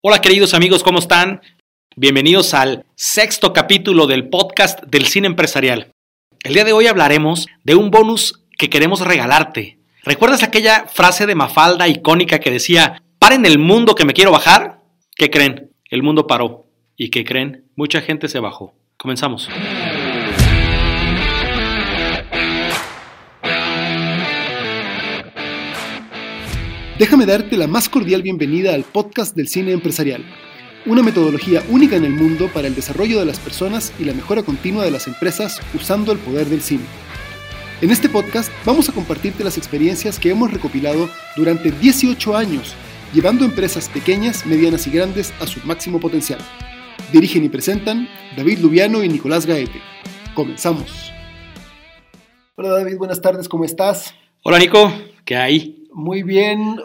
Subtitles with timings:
[0.00, 1.40] Hola queridos amigos, ¿cómo están?
[1.96, 5.90] Bienvenidos al sexto capítulo del podcast del cine empresarial.
[6.44, 9.80] El día de hoy hablaremos de un bonus que queremos regalarte.
[10.04, 14.82] ¿Recuerdas aquella frase de Mafalda icónica que decía, paren el mundo que me quiero bajar?
[15.16, 15.72] ¿Qué creen?
[15.90, 16.68] El mundo paró.
[16.96, 17.64] ¿Y qué creen?
[17.74, 18.76] Mucha gente se bajó.
[18.96, 19.48] Comenzamos.
[26.98, 30.24] Déjame darte la más cordial bienvenida al podcast del cine empresarial,
[30.84, 34.42] una metodología única en el mundo para el desarrollo de las personas y la mejora
[34.42, 36.82] continua de las empresas usando el poder del cine.
[37.82, 42.74] En este podcast vamos a compartirte las experiencias que hemos recopilado durante 18 años,
[43.14, 46.40] llevando empresas pequeñas, medianas y grandes a su máximo potencial.
[47.12, 49.80] Dirigen y presentan David Lubiano y Nicolás Gaete.
[50.34, 51.12] Comenzamos.
[52.56, 54.16] Hola David, buenas tardes, ¿cómo estás?
[54.42, 54.92] Hola Nico,
[55.24, 55.77] ¿qué hay?
[55.92, 56.76] Muy bien.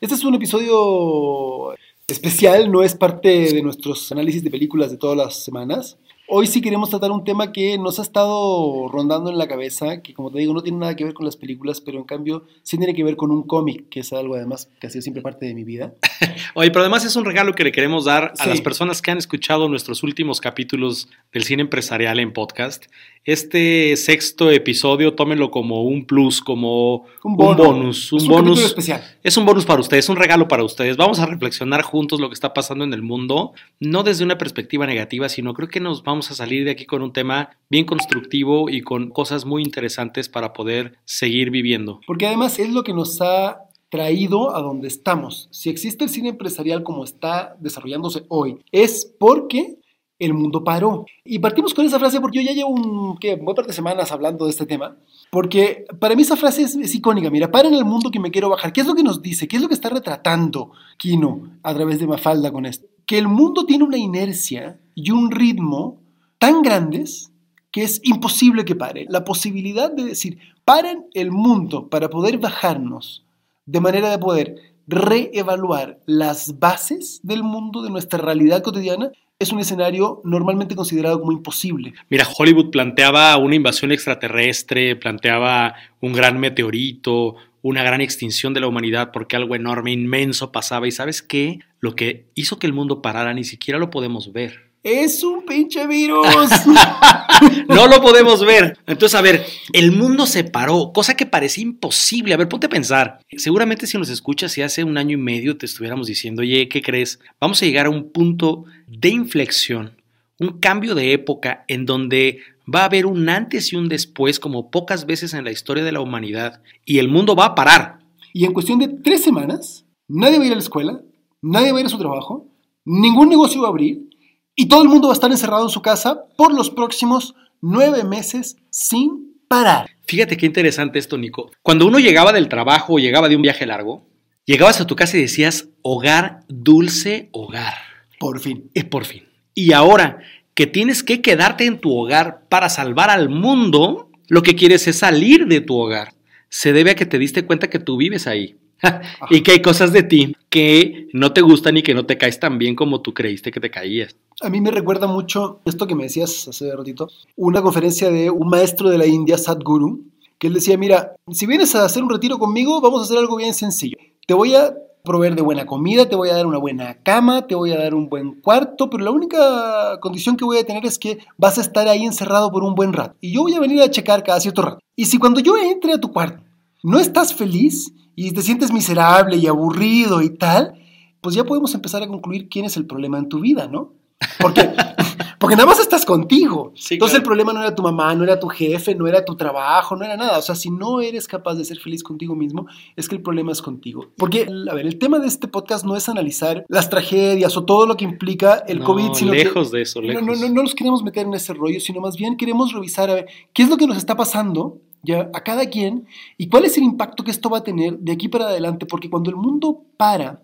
[0.00, 1.74] Este es un episodio
[2.06, 5.98] especial, no es parte de nuestros análisis de películas de todas las semanas.
[6.28, 10.14] Hoy sí queremos tratar un tema que nos ha estado rondando en la cabeza, que
[10.14, 12.78] como te digo no tiene nada que ver con las películas, pero en cambio sí
[12.78, 15.44] tiene que ver con un cómic, que es algo además que ha sido siempre parte
[15.46, 15.92] de mi vida.
[16.54, 18.48] Oye, pero además es un regalo que le queremos dar a Sí.
[18.48, 22.86] las personas que han escuchado nuestros últimos capítulos del cine empresarial en podcast.
[23.24, 27.64] Este sexto episodio, tómenlo como un plus, como un, bono.
[27.66, 28.64] bonus, un Es bonus.
[28.64, 29.00] especial.
[29.22, 30.96] Es un bonus para ustedes, un regalo para ustedes.
[30.96, 34.86] Vamos a reflexionar juntos lo que está pasando en el mundo, no desde una perspectiva
[34.86, 38.68] negativa, sino creo que nos vamos a salir de aquí con un tema bien constructivo
[38.68, 42.00] y con cosas muy interesantes para poder seguir viviendo.
[42.08, 45.48] Porque además es lo que nos ha traído a donde estamos.
[45.52, 49.76] Si existe el cine empresarial como está desarrollándose hoy, es porque
[50.24, 51.04] el mundo paró.
[51.24, 53.34] Y partimos con esa frase porque yo ya llevo un, ¿qué?
[53.34, 54.96] un par de semanas hablando de este tema.
[55.30, 57.30] Porque para mí esa frase es, es icónica.
[57.30, 58.72] Mira, para en el mundo que me quiero bajar.
[58.72, 59.48] ¿Qué es lo que nos dice?
[59.48, 62.86] ¿Qué es lo que está retratando Kino a través de Mafalda con esto?
[63.06, 66.00] Que el mundo tiene una inercia y un ritmo
[66.38, 67.32] tan grandes
[67.72, 69.06] que es imposible que pare.
[69.08, 73.24] La posibilidad de decir, paren el mundo para poder bajarnos,
[73.64, 74.56] de manera de poder
[74.86, 79.10] reevaluar las bases del mundo, de nuestra realidad cotidiana,
[79.42, 81.94] es un escenario normalmente considerado como imposible.
[82.08, 88.66] Mira, Hollywood planteaba una invasión extraterrestre, planteaba un gran meteorito, una gran extinción de la
[88.66, 90.88] humanidad porque algo enorme, inmenso pasaba.
[90.88, 91.60] ¿Y sabes qué?
[91.80, 94.71] Lo que hizo que el mundo parara ni siquiera lo podemos ver.
[94.82, 96.26] Es un pinche virus.
[97.68, 98.78] No lo podemos ver.
[98.86, 102.34] Entonces, a ver, el mundo se paró, cosa que parecía imposible.
[102.34, 103.20] A ver, ponte a pensar.
[103.36, 106.82] Seguramente si nos escuchas, si hace un año y medio te estuviéramos diciendo, oye, ¿qué
[106.82, 107.18] crees?
[107.40, 109.96] Vamos a llegar a un punto de inflexión,
[110.38, 112.40] un cambio de época en donde
[112.72, 115.92] va a haber un antes y un después como pocas veces en la historia de
[115.92, 117.98] la humanidad y el mundo va a parar.
[118.32, 121.00] y en cuestión de tres semanas, nadie va a ir a la escuela,
[121.40, 122.46] nadie va a ir a su trabajo,
[122.84, 124.11] ningún negocio va a abrir
[124.54, 128.04] y todo el mundo va a estar encerrado en su casa por los próximos nueve
[128.04, 129.90] meses sin parar.
[130.04, 131.50] Fíjate qué interesante esto, Nico.
[131.62, 134.06] Cuando uno llegaba del trabajo o llegaba de un viaje largo,
[134.44, 137.74] llegabas a tu casa y decías, hogar, dulce hogar.
[138.18, 138.70] Por fin.
[138.74, 139.24] Es por fin.
[139.54, 140.18] Y ahora
[140.54, 144.98] que tienes que quedarte en tu hogar para salvar al mundo, lo que quieres es
[144.98, 146.14] salir de tu hogar.
[146.48, 148.56] Se debe a que te diste cuenta que tú vives ahí.
[149.30, 152.38] y que hay cosas de ti que no te gustan y que no te caes
[152.40, 154.16] tan bien como tú creíste que te caías.
[154.40, 158.48] A mí me recuerda mucho esto que me decías hace ratito, una conferencia de un
[158.48, 160.04] maestro de la India, Sadhguru,
[160.38, 163.36] que él decía, mira, si vienes a hacer un retiro conmigo, vamos a hacer algo
[163.36, 163.96] bien sencillo.
[164.26, 167.54] Te voy a proveer de buena comida, te voy a dar una buena cama, te
[167.54, 170.98] voy a dar un buen cuarto, pero la única condición que voy a tener es
[170.98, 173.16] que vas a estar ahí encerrado por un buen rato.
[173.20, 174.78] Y yo voy a venir a checar cada cierto rato.
[174.96, 176.42] Y si cuando yo entre a tu cuarto
[176.82, 180.74] no estás feliz y te sientes miserable y aburrido y tal,
[181.20, 183.94] pues ya podemos empezar a concluir quién es el problema en tu vida, ¿no?
[184.40, 184.70] Porque,
[185.40, 186.72] porque nada más estás contigo.
[186.76, 187.22] Sí, Entonces claro.
[187.22, 190.04] el problema no era tu mamá, no era tu jefe, no era tu trabajo, no
[190.04, 190.38] era nada.
[190.38, 193.50] O sea, si no eres capaz de ser feliz contigo mismo, es que el problema
[193.52, 194.06] es contigo.
[194.16, 197.86] Porque, a ver, el tema de este podcast no es analizar las tragedias o todo
[197.86, 200.22] lo que implica el No, COVID, sino que- lejos de eso, no, lejos.
[200.24, 203.14] no, no, no nos queremos meter en ese rollo, sino más bien queremos revisar a
[203.14, 206.06] ver qué es lo que nos está pasando ya a cada quien
[206.38, 209.10] y cuál es el impacto que esto va a tener de aquí para adelante, porque
[209.10, 210.42] cuando el mundo para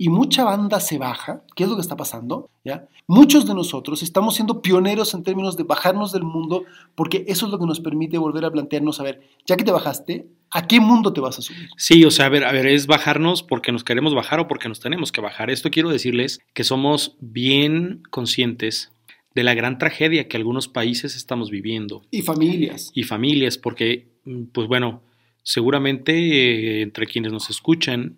[0.00, 2.48] y mucha banda se baja, ¿qué es lo que está pasando?
[2.64, 2.86] ¿Ya?
[3.08, 6.64] Muchos de nosotros estamos siendo pioneros en términos de bajarnos del mundo,
[6.94, 9.72] porque eso es lo que nos permite volver a plantearnos, a ver, ya que te
[9.72, 11.68] bajaste, ¿a qué mundo te vas a subir?
[11.76, 14.68] Sí, o sea, a ver, a ver, es bajarnos porque nos queremos bajar o porque
[14.68, 15.50] nos tenemos que bajar.
[15.50, 18.92] Esto quiero decirles que somos bien conscientes
[19.38, 22.90] de la gran tragedia que algunos países estamos viviendo Y familias.
[22.92, 25.04] y familias, porque, mm, pues bueno,
[25.44, 28.16] seguramente eh, entre quienes nos escuchan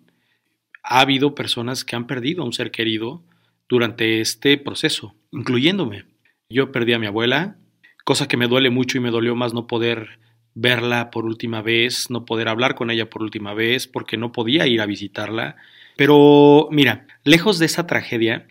[0.81, 3.23] ha habido personas que han perdido a un ser querido
[3.69, 6.05] durante este proceso, incluyéndome.
[6.49, 7.55] Yo perdí a mi abuela,
[8.03, 10.17] cosa que me duele mucho y me dolió más no poder
[10.55, 14.65] verla por última vez, no poder hablar con ella por última vez, porque no podía
[14.65, 15.55] ir a visitarla.
[15.97, 18.47] Pero mira, lejos de esa tragedia,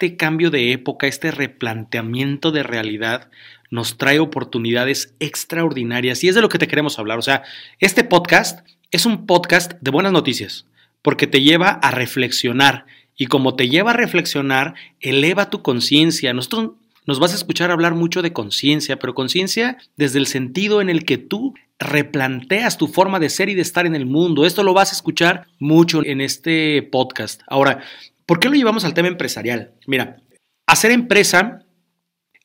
[0.00, 3.28] este cambio de época, este replanteamiento de realidad,
[3.70, 7.18] nos trae oportunidades extraordinarias y es de lo que te queremos hablar.
[7.18, 7.42] O sea,
[7.80, 10.64] este podcast es un podcast de buenas noticias,
[11.02, 16.32] porque te lleva a reflexionar y como te lleva a reflexionar, eleva tu conciencia.
[16.32, 16.70] Nosotros
[17.04, 21.04] nos vas a escuchar hablar mucho de conciencia, pero conciencia desde el sentido en el
[21.04, 24.46] que tú replanteas tu forma de ser y de estar en el mundo.
[24.46, 27.42] Esto lo vas a escuchar mucho en este podcast.
[27.46, 27.82] Ahora,
[28.30, 29.74] ¿por qué lo llevamos al tema empresarial?
[29.88, 30.22] Mira,
[30.68, 31.66] hacer empresa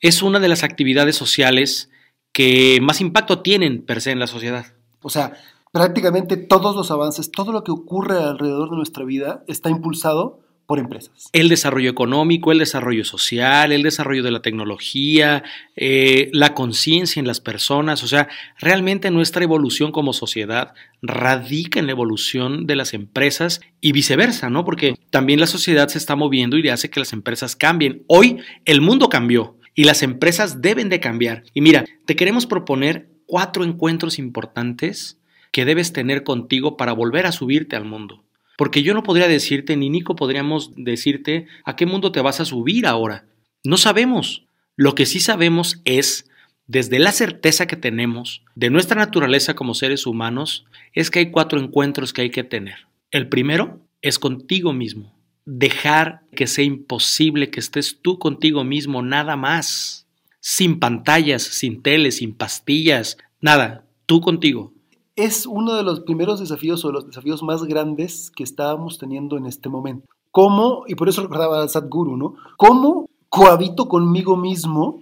[0.01, 1.91] es una de las actividades sociales
[2.33, 4.65] que más impacto tienen per se en la sociedad.
[5.03, 5.33] O sea,
[5.71, 10.79] prácticamente todos los avances, todo lo que ocurre alrededor de nuestra vida está impulsado por
[10.79, 11.29] empresas.
[11.31, 15.43] El desarrollo económico, el desarrollo social, el desarrollo de la tecnología,
[15.75, 18.27] eh, la conciencia en las personas, o sea,
[18.59, 24.65] realmente nuestra evolución como sociedad radica en la evolución de las empresas y viceversa, ¿no?
[24.65, 28.03] Porque también la sociedad se está moviendo y hace que las empresas cambien.
[28.07, 31.43] Hoy el mundo cambió y las empresas deben de cambiar.
[31.53, 35.19] Y mira, te queremos proponer cuatro encuentros importantes
[35.51, 38.24] que debes tener contigo para volver a subirte al mundo.
[38.57, 42.45] Porque yo no podría decirte, ni Nico podríamos decirte a qué mundo te vas a
[42.45, 43.25] subir ahora.
[43.63, 44.45] No sabemos.
[44.75, 46.29] Lo que sí sabemos es,
[46.67, 51.59] desde la certeza que tenemos de nuestra naturaleza como seres humanos, es que hay cuatro
[51.59, 52.87] encuentros que hay que tener.
[53.11, 55.13] El primero es contigo mismo.
[55.45, 60.07] Dejar que sea imposible que estés tú contigo mismo, nada más.
[60.39, 63.85] Sin pantallas, sin tele, sin pastillas, nada.
[64.05, 64.74] Tú contigo
[65.15, 69.45] es uno de los primeros desafíos o los desafíos más grandes que estábamos teniendo en
[69.45, 70.07] este momento.
[70.31, 72.35] ¿Cómo, y por eso recordaba a Sadhguru, ¿no?
[72.57, 75.01] ¿Cómo cohabito conmigo mismo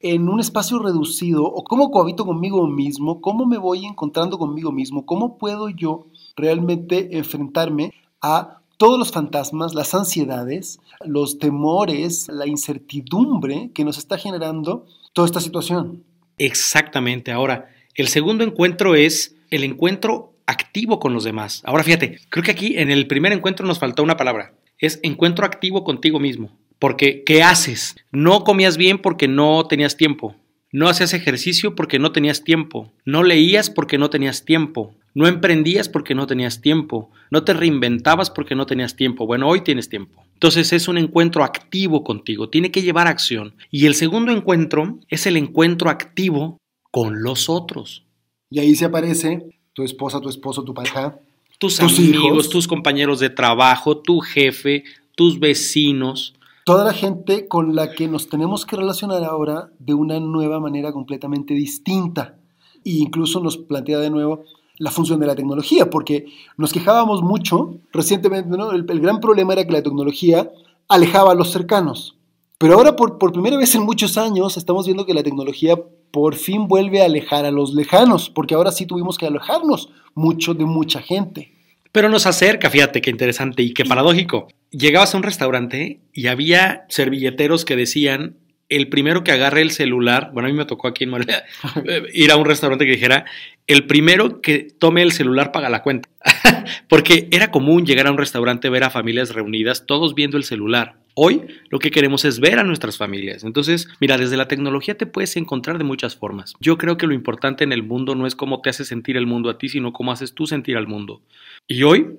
[0.00, 3.20] en un espacio reducido o cómo cohabito conmigo mismo?
[3.20, 5.04] ¿Cómo me voy encontrando conmigo mismo?
[5.04, 6.06] ¿Cómo puedo yo
[6.36, 7.92] realmente enfrentarme
[8.22, 15.26] a todos los fantasmas, las ansiedades, los temores, la incertidumbre que nos está generando toda
[15.26, 16.02] esta situación?
[16.38, 17.30] Exactamente.
[17.32, 21.62] Ahora, el segundo encuentro es el encuentro activo con los demás.
[21.64, 24.54] Ahora fíjate, creo que aquí en el primer encuentro nos faltó una palabra.
[24.78, 26.56] Es encuentro activo contigo mismo.
[26.78, 27.94] Porque, ¿qué haces?
[28.10, 30.34] No comías bien porque no tenías tiempo.
[30.72, 32.92] No hacías ejercicio porque no tenías tiempo.
[33.04, 34.94] No leías porque no tenías tiempo.
[35.14, 37.10] No emprendías porque no tenías tiempo.
[37.30, 39.26] No te reinventabas porque no tenías tiempo.
[39.26, 40.24] Bueno, hoy tienes tiempo.
[40.32, 42.48] Entonces es un encuentro activo contigo.
[42.48, 43.54] Tiene que llevar acción.
[43.70, 46.56] Y el segundo encuentro es el encuentro activo
[46.90, 48.06] con los otros.
[48.50, 51.18] Y ahí se aparece tu esposa, tu esposo, tu pareja.
[51.58, 56.34] Tus, amigos, tus compañeros de trabajo, tu jefe, tus vecinos.
[56.64, 60.90] Toda la gente con la que nos tenemos que relacionar ahora de una nueva manera
[60.92, 62.36] completamente distinta.
[62.84, 64.44] E incluso nos plantea de nuevo
[64.78, 66.24] la función de la tecnología, porque
[66.56, 68.72] nos quejábamos mucho recientemente, ¿no?
[68.72, 70.50] el, el gran problema era que la tecnología
[70.88, 72.16] alejaba a los cercanos.
[72.56, 75.78] Pero ahora por, por primera vez en muchos años estamos viendo que la tecnología
[76.10, 80.54] por fin vuelve a alejar a los lejanos, porque ahora sí tuvimos que alejarnos mucho
[80.54, 81.52] de mucha gente.
[81.92, 84.48] Pero nos acerca, fíjate qué interesante y qué paradójico.
[84.70, 88.36] Llegabas a un restaurante y había servilleteros que decían,
[88.68, 91.44] el primero que agarre el celular, bueno, a mí me tocó aquí en Morelia
[92.14, 93.24] ir a un restaurante que dijera,
[93.66, 96.08] el primero que tome el celular paga la cuenta.
[96.88, 100.99] Porque era común llegar a un restaurante, ver a familias reunidas, todos viendo el celular.
[101.14, 103.44] Hoy lo que queremos es ver a nuestras familias.
[103.44, 106.54] Entonces, mira, desde la tecnología te puedes encontrar de muchas formas.
[106.60, 109.26] Yo creo que lo importante en el mundo no es cómo te hace sentir el
[109.26, 111.22] mundo a ti, sino cómo haces tú sentir al mundo.
[111.66, 112.18] Y hoy,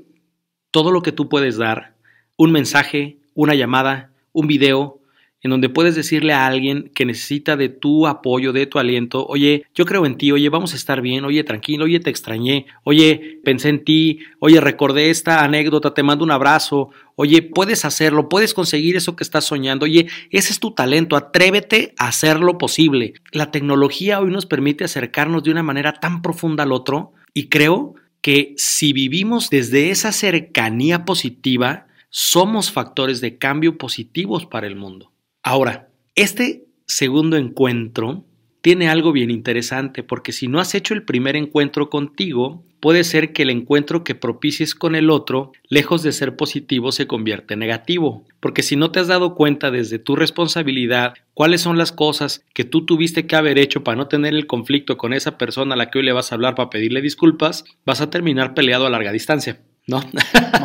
[0.72, 1.96] todo lo que tú puedes dar,
[2.38, 5.01] un mensaje, una llamada, un video,
[5.44, 9.66] en donde puedes decirle a alguien que necesita de tu apoyo, de tu aliento, oye,
[9.74, 13.40] yo creo en ti, oye, vamos a estar bien, oye, tranquilo, oye, te extrañé, oye,
[13.44, 18.54] pensé en ti, oye, recordé esta anécdota, te mando un abrazo, oye, puedes hacerlo, puedes
[18.54, 23.14] conseguir eso que estás soñando, oye, ese es tu talento, atrévete a hacerlo posible.
[23.32, 27.96] La tecnología hoy nos permite acercarnos de una manera tan profunda al otro y creo
[28.22, 35.11] que si vivimos desde esa cercanía positiva, somos factores de cambio positivos para el mundo.
[35.44, 38.26] Ahora, este segundo encuentro
[38.62, 43.34] tiene algo bien interesante, porque si no has hecho el primer encuentro contigo, puede ser
[43.34, 47.62] que el encuentro que propicies con el otro, lejos de ser positivo, se convierte en
[47.62, 48.24] negativo.
[48.40, 52.64] Porque si no te has dado cuenta desde tu responsabilidad cuáles son las cosas que
[52.64, 55.90] tú tuviste que haber hecho para no tener el conflicto con esa persona a la
[55.90, 59.12] que hoy le vas a hablar para pedirle disculpas, vas a terminar peleado a larga
[59.12, 59.60] distancia.
[59.88, 60.02] ¿No?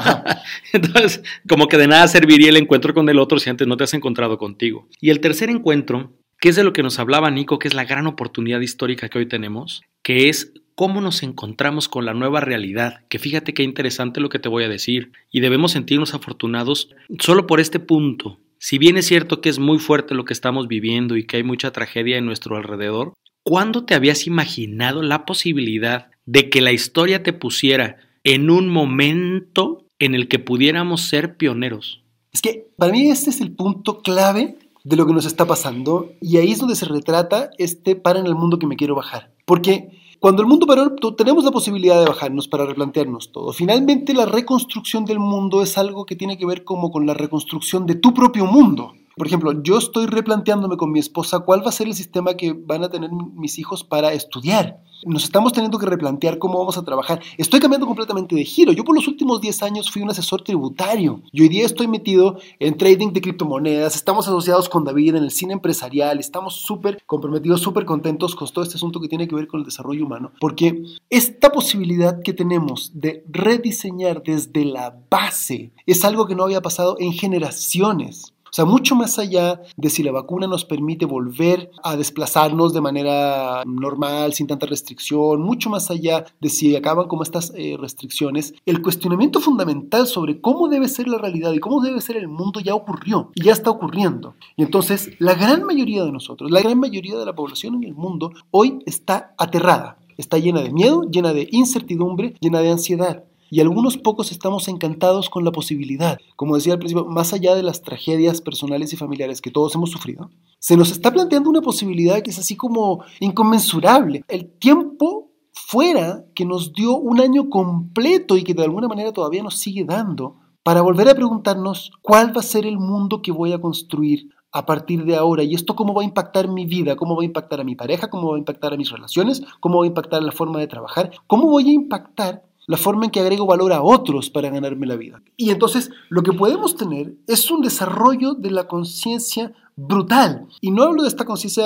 [0.73, 3.85] Entonces, como que de nada serviría el encuentro con el otro si antes no te
[3.85, 4.89] has encontrado contigo.
[5.01, 7.85] Y el tercer encuentro, que es de lo que nos hablaba Nico, que es la
[7.85, 13.01] gran oportunidad histórica que hoy tenemos, que es cómo nos encontramos con la nueva realidad,
[13.09, 17.47] que fíjate qué interesante lo que te voy a decir, y debemos sentirnos afortunados solo
[17.47, 18.39] por este punto.
[18.59, 21.43] Si bien es cierto que es muy fuerte lo que estamos viviendo y que hay
[21.43, 27.23] mucha tragedia en nuestro alrededor, ¿cuándo te habías imaginado la posibilidad de que la historia
[27.23, 32.03] te pusiera en un momento en el que pudiéramos ser pioneros?
[32.33, 36.11] Es que para mí este es el punto clave de lo que nos está pasando
[36.21, 39.33] y ahí es donde se retrata este para en el mundo que me quiero bajar.
[39.45, 43.53] Porque cuando el mundo paró, tenemos la posibilidad de bajarnos para replantearnos todo.
[43.53, 47.87] Finalmente, la reconstrucción del mundo es algo que tiene que ver como con la reconstrucción
[47.87, 48.95] de tu propio mundo.
[49.17, 52.53] Por ejemplo, yo estoy replanteándome con mi esposa cuál va a ser el sistema que
[52.53, 54.83] van a tener mis hijos para estudiar.
[55.07, 57.23] Nos estamos teniendo que replantear cómo vamos a trabajar.
[57.39, 58.73] Estoy cambiando completamente de giro.
[58.73, 62.39] Yo por los últimos 10 años fui un asesor tributario y hoy día estoy metido
[62.59, 63.97] en trading de criptomonedas.
[63.97, 66.19] Estamos asociados con David en el cine empresarial.
[66.19, 69.67] Estamos súper comprometidos, súper contentos con todo este asunto que tiene que ver con el
[69.67, 70.33] desarrollo humano.
[70.41, 76.61] Porque esta posibilidad que tenemos de rediseñar desde la base es algo que no había
[76.61, 78.36] pasado en generaciones.
[78.47, 82.81] O sea, mucho más allá de si la vacuna nos permite volver a desplazarnos de
[82.81, 88.55] manera normal, sin tanta restricción, mucho más allá de si acaban como estas eh, restricciones,
[88.65, 92.61] el cuestionamiento fundamental sobre cómo debe ser la realidad y cómo debe ser el mundo
[92.61, 94.35] ya ocurrió y ya está ocurriendo.
[94.57, 97.95] Y entonces, la gran mayoría de nosotros, la gran mayoría de la población en el
[97.95, 103.61] mundo, hoy está aterrada, está llena de miedo, llena de incertidumbre, llena de ansiedad y
[103.61, 107.83] algunos pocos estamos encantados con la posibilidad, como decía al principio, más allá de las
[107.83, 112.31] tragedias personales y familiares que todos hemos sufrido, se nos está planteando una posibilidad que
[112.31, 114.25] es así como inconmensurable.
[114.29, 119.43] El tiempo fuera que nos dio un año completo y que de alguna manera todavía
[119.43, 123.53] nos sigue dando para volver a preguntarnos cuál va a ser el mundo que voy
[123.53, 127.15] a construir a partir de ahora y esto cómo va a impactar mi vida, cómo
[127.15, 129.85] va a impactar a mi pareja, cómo va a impactar a mis relaciones, cómo va
[129.85, 133.47] a impactar la forma de trabajar, cómo voy a impactar la forma en que agrego
[133.47, 135.23] valor a otros para ganarme la vida.
[135.37, 140.47] Y entonces lo que podemos tener es un desarrollo de la conciencia brutal.
[140.61, 141.65] Y no hablo de esta conciencia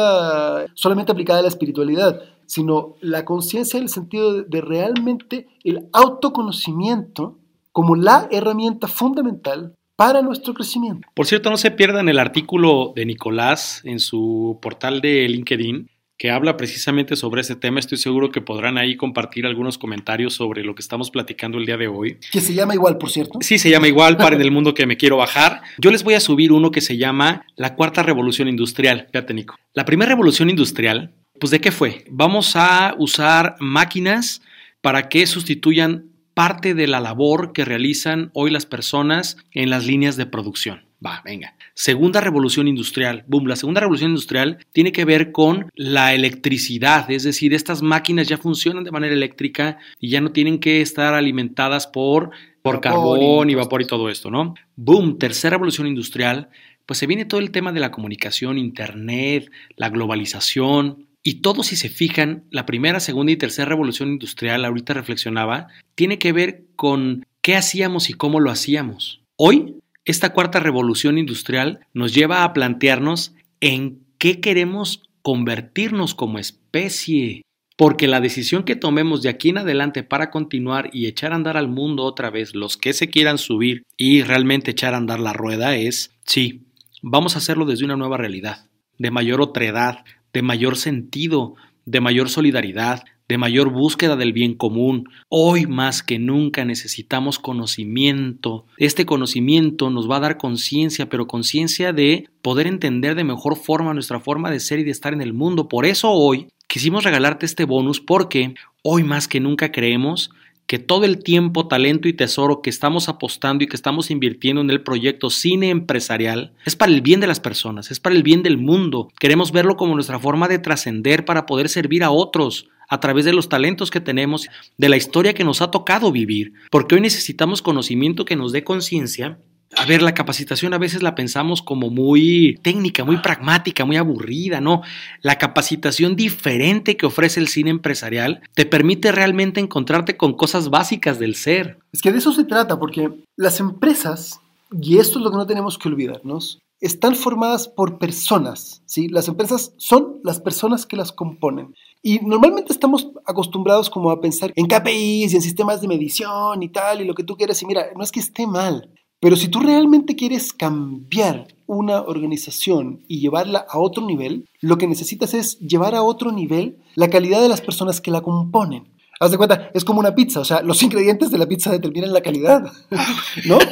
[0.74, 7.38] solamente aplicada a la espiritualidad, sino la conciencia en el sentido de realmente el autoconocimiento
[7.72, 11.06] como la herramienta fundamental para nuestro crecimiento.
[11.14, 15.89] Por cierto, no se pierdan el artículo de Nicolás en su portal de LinkedIn
[16.20, 17.80] que habla precisamente sobre ese tema.
[17.80, 21.78] Estoy seguro que podrán ahí compartir algunos comentarios sobre lo que estamos platicando el día
[21.78, 22.18] de hoy.
[22.30, 23.38] Que se llama igual, por cierto.
[23.40, 25.62] Sí, se llama igual, para en el mundo que me quiero bajar.
[25.78, 29.08] Yo les voy a subir uno que se llama La Cuarta Revolución Industrial.
[29.10, 29.56] Fíjate, Nico.
[29.72, 32.04] La primera revolución industrial, pues ¿de qué fue?
[32.10, 34.42] Vamos a usar máquinas
[34.82, 40.18] para que sustituyan parte de la labor que realizan hoy las personas en las líneas
[40.18, 40.89] de producción.
[41.04, 41.54] Va, venga.
[41.74, 43.24] Segunda revolución industrial.
[43.26, 48.28] Boom, la segunda revolución industrial tiene que ver con la electricidad, es decir, estas máquinas
[48.28, 53.48] ya funcionan de manera eléctrica y ya no tienen que estar alimentadas por, por carbón
[53.48, 54.54] y vapor y todo esto, ¿no?
[54.76, 56.50] Boom, tercera revolución industrial,
[56.84, 61.76] pues se viene todo el tema de la comunicación, internet, la globalización, y todo, si
[61.76, 67.26] se fijan, la primera, segunda y tercera revolución industrial, ahorita reflexionaba, tiene que ver con
[67.42, 69.20] qué hacíamos y cómo lo hacíamos.
[69.36, 69.79] Hoy
[70.10, 77.42] esta cuarta revolución industrial nos lleva a plantearnos en qué queremos convertirnos como especie.
[77.76, 81.56] Porque la decisión que tomemos de aquí en adelante para continuar y echar a andar
[81.56, 85.32] al mundo otra vez, los que se quieran subir y realmente echar a andar la
[85.32, 86.66] rueda, es, sí,
[87.00, 88.66] vamos a hacerlo desde una nueva realidad,
[88.98, 91.54] de mayor otredad, de mayor sentido,
[91.90, 95.08] de mayor solidaridad, de mayor búsqueda del bien común.
[95.28, 98.64] Hoy más que nunca necesitamos conocimiento.
[98.76, 103.92] Este conocimiento nos va a dar conciencia, pero conciencia de poder entender de mejor forma
[103.92, 105.68] nuestra forma de ser y de estar en el mundo.
[105.68, 110.30] Por eso hoy quisimos regalarte este bonus porque hoy más que nunca creemos
[110.70, 114.70] que todo el tiempo, talento y tesoro que estamos apostando y que estamos invirtiendo en
[114.70, 118.44] el proyecto cine empresarial es para el bien de las personas, es para el bien
[118.44, 119.08] del mundo.
[119.18, 123.32] Queremos verlo como nuestra forma de trascender para poder servir a otros, a través de
[123.32, 124.48] los talentos que tenemos,
[124.78, 128.62] de la historia que nos ha tocado vivir, porque hoy necesitamos conocimiento que nos dé
[128.62, 129.40] conciencia
[129.76, 134.60] a ver, la capacitación a veces la pensamos como muy técnica, muy pragmática, muy aburrida,
[134.60, 134.82] ¿no?
[135.22, 141.18] La capacitación diferente que ofrece el cine empresarial te permite realmente encontrarte con cosas básicas
[141.18, 141.78] del ser.
[141.92, 144.40] Es que de eso se trata, porque las empresas,
[144.72, 149.08] y esto es lo que no tenemos que olvidarnos, están formadas por personas, ¿sí?
[149.08, 151.74] Las empresas son las personas que las componen.
[152.02, 156.70] Y normalmente estamos acostumbrados como a pensar en KPIs y en sistemas de medición y
[156.70, 157.62] tal, y lo que tú quieras.
[157.62, 158.88] Y mira, no es que esté mal,
[159.20, 164.86] pero si tú realmente quieres cambiar una organización y llevarla a otro nivel, lo que
[164.86, 168.88] necesitas es llevar a otro nivel la calidad de las personas que la componen.
[169.22, 172.10] Haz de cuenta, es como una pizza, o sea, los ingredientes de la pizza determinan
[172.10, 172.62] la calidad,
[173.44, 173.58] ¿no?
[173.58, 173.66] De,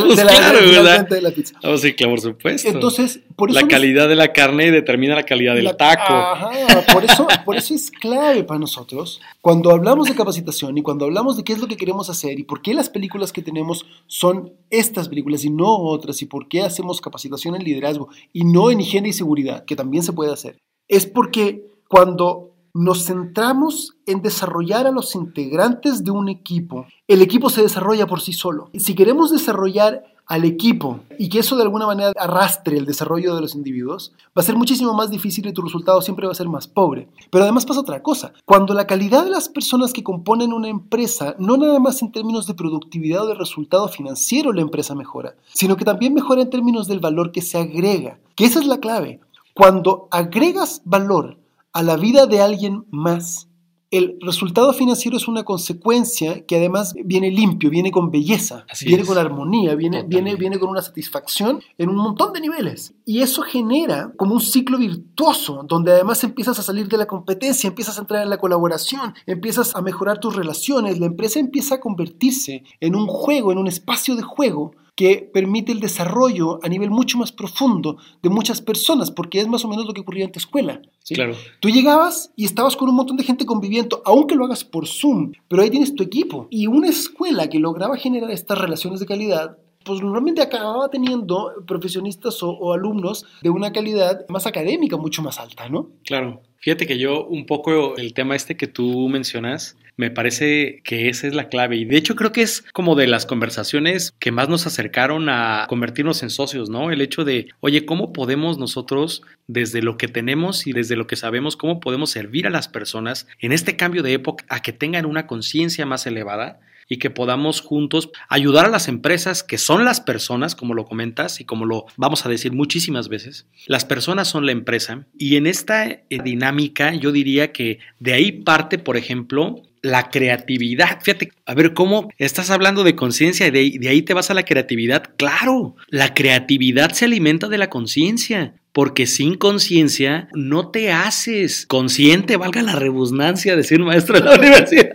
[0.00, 1.54] Pues de la, claro, de la pizza.
[1.62, 2.68] Oh, sí, claro, por supuesto.
[2.70, 6.14] Entonces, por eso la calidad de la carne determina la calidad del la- taco.
[6.14, 6.50] Ajá,
[6.90, 9.20] por eso, por eso es clave para nosotros.
[9.42, 12.44] Cuando hablamos de capacitación y cuando hablamos de qué es lo que queremos hacer y
[12.44, 16.62] por qué las películas que tenemos son estas películas y no otras y por qué
[16.62, 20.56] hacemos capacitación en liderazgo y no en higiene y seguridad, que también se puede hacer,
[20.88, 27.48] es porque cuando nos centramos en desarrollar a los integrantes de un equipo, el equipo
[27.48, 28.70] se desarrolla por sí solo.
[28.74, 33.42] Si queremos desarrollar al equipo y que eso de alguna manera arrastre el desarrollo de
[33.42, 36.48] los individuos, va a ser muchísimo más difícil y tu resultado siempre va a ser
[36.48, 37.08] más pobre.
[37.30, 38.32] Pero además pasa otra cosa.
[38.44, 42.46] Cuando la calidad de las personas que componen una empresa, no nada más en términos
[42.46, 46.88] de productividad o de resultado financiero la empresa mejora, sino que también mejora en términos
[46.88, 48.18] del valor que se agrega.
[48.34, 49.20] Que esa es la clave.
[49.54, 51.43] Cuando agregas valor
[51.74, 53.48] a la vida de alguien más,
[53.90, 59.02] el resultado financiero es una consecuencia que además viene limpio, viene con belleza, Así viene
[59.02, 59.08] es.
[59.08, 60.22] con armonía, viene, Totalmente.
[60.22, 62.94] viene, viene con una satisfacción en un montón de niveles.
[63.04, 67.68] Y eso genera como un ciclo virtuoso, donde además empiezas a salir de la competencia,
[67.68, 71.80] empiezas a entrar en la colaboración, empiezas a mejorar tus relaciones, la empresa empieza a
[71.80, 76.90] convertirse en un juego, en un espacio de juego que permite el desarrollo a nivel
[76.90, 80.32] mucho más profundo de muchas personas, porque es más o menos lo que ocurría en
[80.32, 80.80] tu escuela.
[81.02, 81.14] ¿sí?
[81.14, 81.34] Claro.
[81.60, 85.32] Tú llegabas y estabas con un montón de gente conviviendo, aunque lo hagas por Zoom,
[85.48, 86.46] pero ahí tienes tu equipo.
[86.50, 92.42] Y una escuela que lograba generar estas relaciones de calidad, pues normalmente acababa teniendo profesionistas
[92.42, 95.90] o, o alumnos de una calidad más académica, mucho más alta, ¿no?
[96.04, 96.40] Claro.
[96.64, 101.26] Fíjate que yo un poco el tema este que tú mencionas, me parece que esa
[101.26, 101.76] es la clave.
[101.76, 105.66] Y de hecho creo que es como de las conversaciones que más nos acercaron a
[105.68, 106.90] convertirnos en socios, ¿no?
[106.90, 111.16] El hecho de, oye, ¿cómo podemos nosotros, desde lo que tenemos y desde lo que
[111.16, 115.06] sabemos, cómo podemos servir a las personas en este cambio de época a que tengan
[115.06, 116.60] una conciencia más elevada?
[116.88, 121.40] y que podamos juntos ayudar a las empresas que son las personas, como lo comentas
[121.40, 123.46] y como lo vamos a decir muchísimas veces.
[123.66, 128.32] Las personas son la empresa y en esta eh, dinámica yo diría que de ahí
[128.32, 130.98] parte, por ejemplo, la creatividad.
[131.02, 134.44] Fíjate, a ver cómo estás hablando de conciencia y de, ahí- te vas a la
[134.44, 135.10] creatividad.
[135.18, 138.54] Claro, la creatividad se alimenta de la conciencia.
[138.72, 144.90] Porque sin conciencia no te haces consciente, valga la redundancia, decir maestro de la universidad.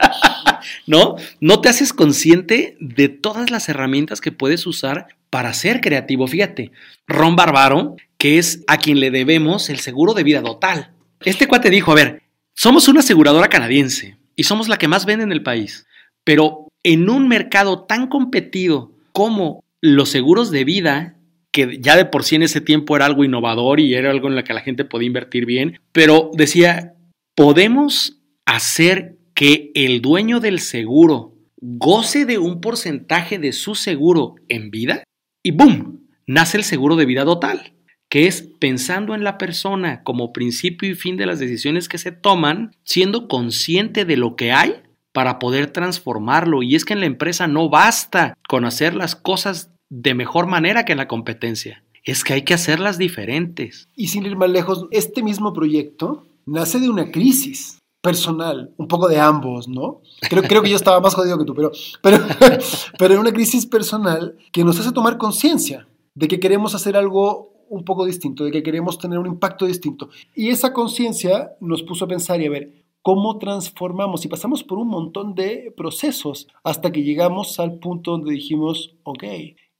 [0.87, 1.15] ¿no?
[1.39, 6.27] No te haces consciente de todas las herramientas que puedes usar para ser creativo.
[6.27, 6.71] Fíjate,
[7.07, 10.91] Ron Barbaro, que es a quien le debemos el seguro de vida total.
[11.23, 12.23] Este cuate dijo, a ver,
[12.55, 15.85] somos una aseguradora canadiense y somos la que más vende en el país,
[16.23, 21.17] pero en un mercado tan competido como los seguros de vida,
[21.51, 24.37] que ya de por sí en ese tiempo era algo innovador y era algo en
[24.37, 26.93] lo que la gente podía invertir bien, pero decía,
[27.35, 34.71] podemos hacer que el dueño del seguro goce de un porcentaje de su seguro en
[34.71, 35.03] vida
[35.43, 36.07] y ¡boom!
[36.27, 37.73] nace el seguro de vida total,
[38.09, 42.11] que es pensando en la persona como principio y fin de las decisiones que se
[42.11, 44.81] toman, siendo consciente de lo que hay
[45.13, 46.63] para poder transformarlo.
[46.63, 50.85] Y es que en la empresa no basta con hacer las cosas de mejor manera
[50.85, 53.87] que en la competencia, es que hay que hacerlas diferentes.
[53.95, 59.07] Y sin ir más lejos, este mismo proyecto nace de una crisis personal, un poco
[59.07, 60.01] de ambos, ¿no?
[60.21, 62.23] Creo, que yo estaba más jodido que tú, pero, pero,
[62.97, 67.83] pero una crisis personal que nos hace tomar conciencia de que queremos hacer algo un
[67.83, 70.09] poco distinto, de que queremos tener un impacto distinto.
[70.35, 74.25] Y esa conciencia nos puso a pensar y a ver, ¿cómo transformamos?
[74.25, 79.23] Y pasamos por un montón de procesos hasta que llegamos al punto donde dijimos, ok,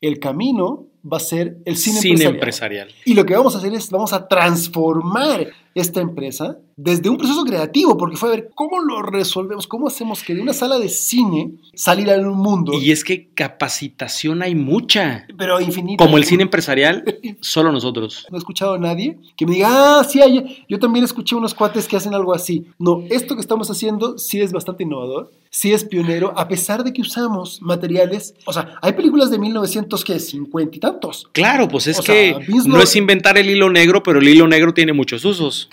[0.02, 2.36] el camino va a ser el cine, Cine empresarial.
[2.36, 2.89] empresarial.
[3.06, 5.47] Y lo que vamos a hacer es, vamos a transformar
[5.79, 10.23] esta empresa desde un proceso creativo, porque fue a ver cómo lo resolvemos, cómo hacemos
[10.23, 14.55] que de una sala de cine salir a un mundo, Y es que capacitación hay
[14.55, 15.27] mucha.
[15.37, 16.03] pero infinito.
[16.03, 17.03] Como el cine empresarial,
[17.41, 18.25] solo nosotros.
[18.29, 20.21] No he escuchado a nadie que me diga, ah, sí,
[20.69, 22.65] yo también escuché unos cuates que hacen algo así.
[22.77, 26.93] No, esto que estamos haciendo sí es bastante innovador, sí es pionero, a pesar de
[26.93, 31.27] que usamos materiales, o sea, hay películas de 1950 y tantos.
[31.31, 34.47] Claro, pues es O que sea, no es inventar el hilo negro, pero el hilo
[34.47, 35.68] negro tiene muchos usos.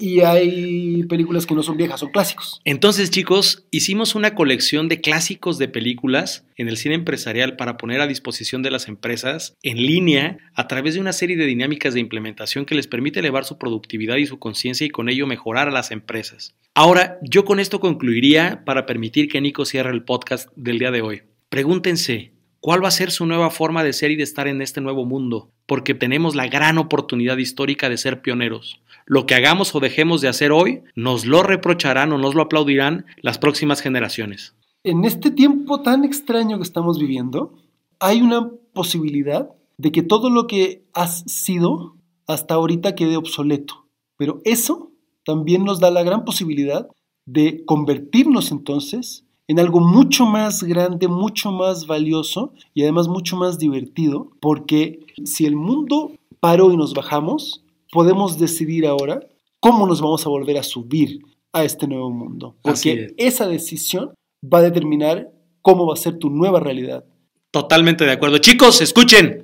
[0.00, 2.60] Y hay películas que no son viejas, son clásicos.
[2.64, 8.00] Entonces, chicos, hicimos una colección de clásicos de películas en el cine empresarial para poner
[8.00, 12.00] a disposición de las empresas en línea a través de una serie de dinámicas de
[12.00, 15.72] implementación que les permite elevar su productividad y su conciencia y con ello mejorar a
[15.72, 16.54] las empresas.
[16.74, 21.02] Ahora, yo con esto concluiría para permitir que Nico cierre el podcast del día de
[21.02, 21.22] hoy.
[21.48, 22.33] Pregúntense,
[22.64, 25.04] ¿Cuál va a ser su nueva forma de ser y de estar en este nuevo
[25.04, 25.50] mundo?
[25.66, 28.80] Porque tenemos la gran oportunidad histórica de ser pioneros.
[29.04, 33.04] Lo que hagamos o dejemos de hacer hoy, nos lo reprocharán o nos lo aplaudirán
[33.20, 34.54] las próximas generaciones.
[34.82, 37.52] En este tiempo tan extraño que estamos viviendo,
[38.00, 41.96] hay una posibilidad de que todo lo que has sido
[42.26, 43.88] hasta ahorita quede obsoleto.
[44.16, 44.90] Pero eso
[45.26, 46.88] también nos da la gran posibilidad
[47.26, 53.58] de convertirnos entonces en algo mucho más grande, mucho más valioso y además mucho más
[53.58, 59.20] divertido, porque si el mundo paró y nos bajamos, podemos decidir ahora
[59.60, 61.20] cómo nos vamos a volver a subir
[61.52, 65.30] a este nuevo mundo, porque esa decisión va a determinar
[65.62, 67.04] cómo va a ser tu nueva realidad.
[67.50, 68.38] Totalmente de acuerdo.
[68.38, 69.40] Chicos, escuchen.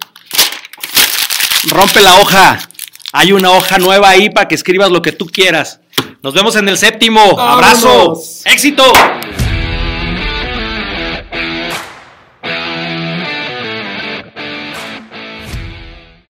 [1.69, 2.59] Rompe la hoja.
[3.13, 5.81] Hay una hoja nueva ahí para que escribas lo que tú quieras.
[6.23, 7.21] Nos vemos en el séptimo.
[7.39, 8.21] Abrazo.
[8.45, 8.83] Éxito.